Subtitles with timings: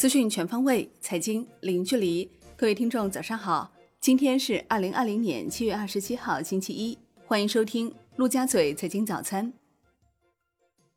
[0.00, 2.26] 资讯全方位，财经零距离。
[2.56, 3.70] 各位听众，早上好！
[4.00, 6.96] 今天是二零二零年七月二十七号，星期一。
[7.26, 9.52] 欢迎收听陆家嘴财经早餐。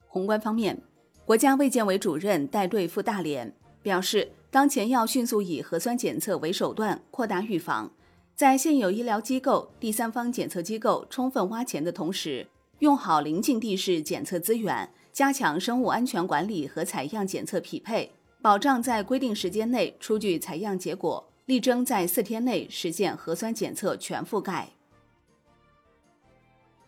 [0.08, 0.82] 宏观方面，
[1.26, 7.92] 国家卫健委主任带队赴大连，表示，当前要迅速以核酸检测为手段，扩大预防，
[8.34, 12.48] 在现有医疗机构、第三方检测机构充分挖潜的同时，
[12.80, 14.90] 用好临近地市检测资源。
[15.12, 18.10] 加强生物安全管理和采样检测匹配，
[18.44, 24.68] 保障在规定时间内出具采样结果，力争在四天内实现核酸检测全覆盖。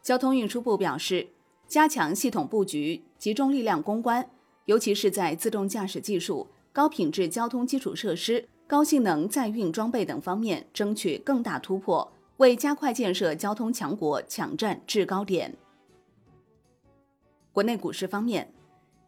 [0.01, 1.29] 交通运输部表示，
[1.65, 4.29] 加强系统布局，集中力量攻关，
[4.65, 15.55] 尤其是在自动驾驶技术、高品质交通基础设施、高性能载运装备等方面争取更大突破，为加快建设交通强国抢占制高点。
[17.53, 18.53] 国内股市方面，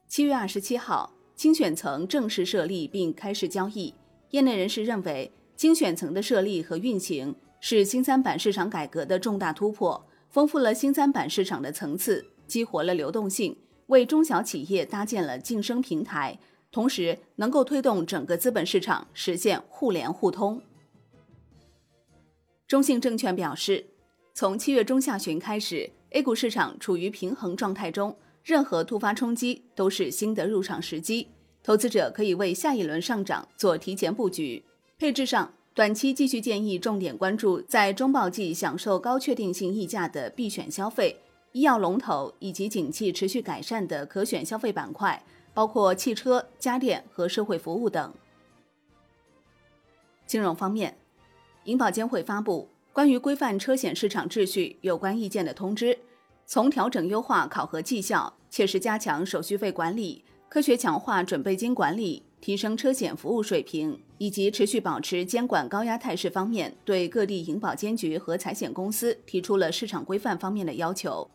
[0.07, 3.93] 七月二十七号，精选层正式设立并开始交易。
[4.31, 16.39] 业内人士认为，精选层的设立和运行是新三板市场改革的重大突破，丰富了新三板市场的层次，激活了流动性，为中小企业搭建了晋升平台，
[16.71, 20.59] 同时能够推动整个资本市场实现互联互通。
[22.67, 23.85] 中信证券表示，
[24.33, 28.17] 从七月中下旬开始，A 股市场处于平衡状态中。
[28.48, 31.28] 任何突发冲击都是新的入场时机，
[31.62, 34.64] 投资者可以为下一轮上涨做提前布局。
[34.98, 41.20] 配置上，短期继续建议重点关注在中报季享受高确定性溢价的必选消费、
[41.52, 45.22] 医药龙头以及景气持续改善的可选消费板块，
[45.53, 48.14] 包括汽车、家电和社会服务等。
[50.25, 50.98] 金融方面，
[51.66, 56.00] 银保监会发布关于规范车险市场秩序有关意见的通知。
[56.50, 71.29] 从调整优化考核绩效、切实加强手续费管理、科学强化准备金管理、提升车险服务水平，以及持续保持监管高压态势方面，对各地银保监局和财险公司提出了市场规范方面的要求。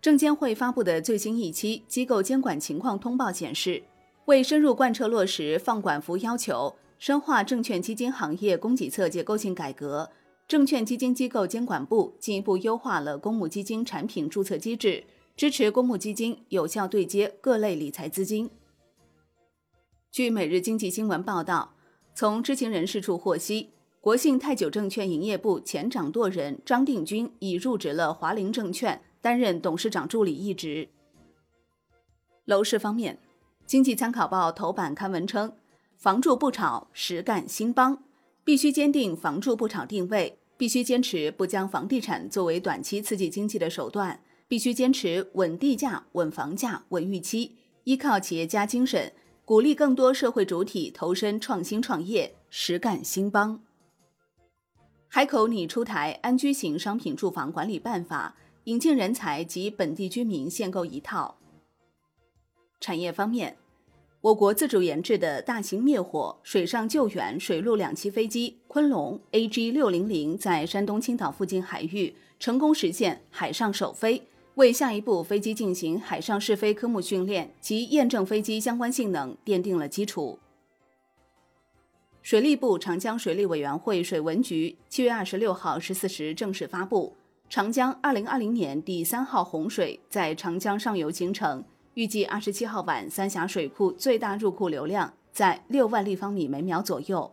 [0.00, 3.82] 证监会发布的最新一期机构监管情况通报显示，
[4.24, 10.08] 为深入贯彻落实放管服要求，深化证券基金行业供给侧结构性改革。
[10.48, 15.04] 证券基金机构监管部进一步优化了公募基金产品注册机制，
[15.34, 18.50] 支持公募基金有效对接各类理财资金。
[20.10, 21.74] 据《每日经济新闻》报道，
[22.14, 23.70] 从知情人士处获悉，
[24.00, 30.90] 国信泰久证券营业部前掌舵人张定军已入职了华林证券，担任董事长助理一职。
[32.44, 33.14] 楼市方面，
[33.66, 35.54] 《经济参考报》头版刊文称
[35.96, 38.04] ：“房住不炒，实干兴邦，
[38.44, 47.52] 必须坚定房住不炒定位。”必须坚持不将房地产作为短期刺激经济的手段，必须坚持稳地价、稳房价、稳预期，
[47.84, 49.10] 依靠企业家精神，
[49.46, 53.62] 鼓励更多社会主体投身创新创业，实干兴邦。
[55.08, 61.38] 海口拟出台安居型商品住房管理办法，引进人才及本地居民限购一套。
[62.78, 63.56] 产业方面。
[64.20, 74.22] 我国自主研制的大型灭火、水上救援、水陆两栖飞机“昆龙 ”AG 六零零在山东青岛附近海域成功实现海上首飞，
[74.56, 80.38] 为下一步飞机进行海上试飞科目训练及验证飞机相关性能奠定了基础。
[82.20, 87.16] 水利部长江水利委员会水文局七月二十六号十四时正式发布，
[87.48, 91.64] 长江二零二零年第三号洪水在长江上游形成。
[91.94, 97.32] 预计二十七号晚，三峡水库最大入库流量在六万立方米每秒左右。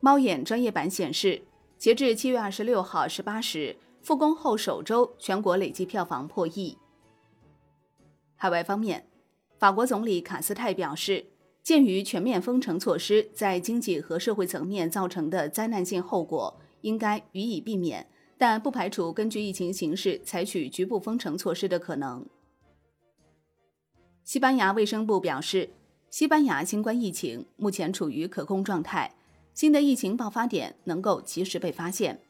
[0.00, 1.42] 猫眼专业版显示，
[1.76, 3.76] 截至七月二十六号十八时，
[4.08, 6.78] 复工后首周全国累计票房破亿。
[8.36, 9.06] 海外方面，
[9.58, 11.26] 法国总理卡斯泰表示，
[11.62, 18.08] 鉴于全面封城措施在经济和社会层面造成的灾难性后果，应该予以避免，
[18.38, 22.24] 但不排除根据疫情形势采取局部封城措施的可能。
[24.24, 25.68] 西班牙卫生部表示，
[26.08, 29.14] 西班牙新冠疫情目前处于可控状态，
[29.52, 32.22] 新的疫情爆发点能够及时被发现。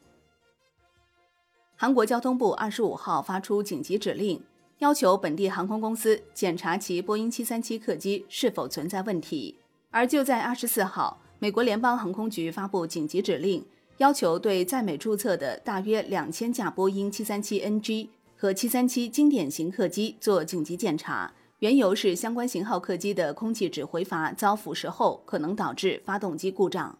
[1.81, 4.43] 韩国交通部二十五号发出紧急指令，
[4.79, 9.55] 要求本地航空公司检查其波音七三七客机是否存在问题。
[9.89, 13.65] 而就在二十四号，美国联邦航空局发布紧急指令，
[13.95, 21.33] 要求对在美注册的大约两千架波音七三七 NG 和七三七经典型客机做紧急检查。
[21.59, 26.97] 缘由是相关型号客机的空气指挥阀遭腐蚀后，可能导致发动机故障。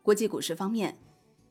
[0.00, 0.96] 国际股市方面，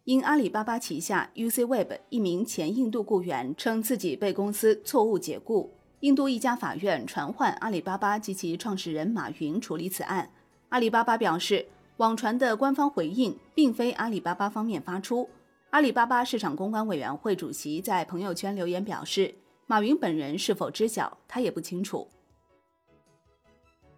[0.06, 5.72] 因阿里巴巴旗下 UCWeb 一名前印度雇员称自己被公司错误解雇，
[6.02, 10.30] 印度一家法院传唤阿里巴巴及其创始人马云处理此案。
[10.68, 11.66] 阿里巴巴表示，
[11.98, 15.30] 网传的官方回应并非阿里巴巴方面发出。
[15.70, 19.34] 阿里巴巴市场公关委员会主席在朋友圈留言表示，
[19.68, 22.10] 马云本人是否知晓，他也不清楚。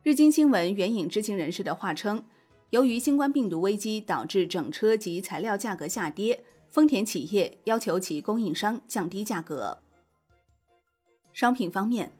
[0.04, 2.24] 日经新闻援引知情人士的话称，
[2.76, 9.78] 由于新冠病毒危机导致整车及材料价格下跌，丰田企业要求其供应商降低价格。
[11.32, 12.12] 商品方面，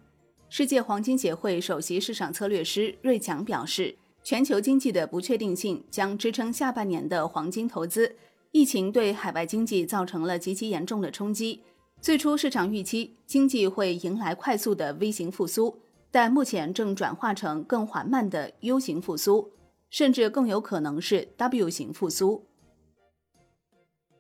[0.48, 8.16] 世界黄金协会首席市场策略师瑞强表示，全球经济的不确定性将支撑下半年的黄金投资。
[8.54, 11.60] 疫情对海外经济造成了极其严重的冲击。
[12.00, 19.52] 最初市场预期经济会迎来快速的 V 型复苏，但目前正转化成更缓慢的 U 型复苏，
[19.96, 22.46] 甚至更有可能是 W 型复苏。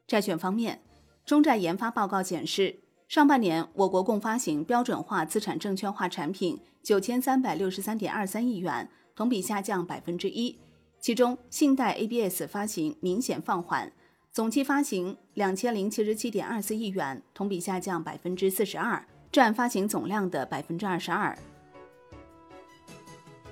[0.07, 0.81] 债券方面，
[1.25, 2.79] 中债研发报告显示。
[3.09, 10.57] 上半年，我国共发行标准化资产证券化产品九千三百六十三点二三亿元，同比下降百分之一。
[11.01, 13.91] 其中，信贷 ABS 发行明显放缓，
[14.31, 21.37] 总计发行两千零七十七点二四亿元，同比下降百分之四十二，占发行总量的百分之二十二。